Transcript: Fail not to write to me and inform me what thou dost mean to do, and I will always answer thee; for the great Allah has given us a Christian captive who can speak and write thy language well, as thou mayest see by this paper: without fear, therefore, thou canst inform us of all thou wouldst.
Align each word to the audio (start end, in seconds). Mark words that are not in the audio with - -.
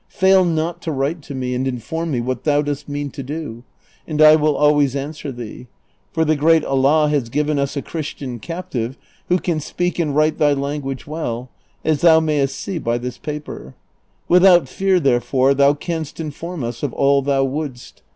Fail 0.09 0.43
not 0.43 0.81
to 0.81 0.91
write 0.91 1.21
to 1.21 1.35
me 1.35 1.53
and 1.53 1.67
inform 1.67 2.09
me 2.09 2.21
what 2.21 2.43
thou 2.43 2.63
dost 2.63 2.89
mean 2.89 3.11
to 3.11 3.21
do, 3.21 3.63
and 4.07 4.19
I 4.19 4.35
will 4.35 4.55
always 4.55 4.95
answer 4.95 5.31
thee; 5.31 5.67
for 6.11 6.25
the 6.25 6.35
great 6.35 6.65
Allah 6.65 7.07
has 7.09 7.29
given 7.29 7.59
us 7.59 7.77
a 7.77 7.83
Christian 7.83 8.39
captive 8.39 8.97
who 9.29 9.37
can 9.37 9.59
speak 9.59 9.99
and 9.99 10.15
write 10.15 10.39
thy 10.39 10.53
language 10.53 11.05
well, 11.05 11.51
as 11.85 12.01
thou 12.01 12.19
mayest 12.19 12.55
see 12.59 12.79
by 12.79 12.97
this 12.97 13.19
paper: 13.19 13.75
without 14.27 14.67
fear, 14.67 14.99
therefore, 14.99 15.53
thou 15.53 15.75
canst 15.75 16.19
inform 16.19 16.63
us 16.63 16.81
of 16.81 16.93
all 16.93 17.21
thou 17.21 17.43
wouldst. 17.43 18.01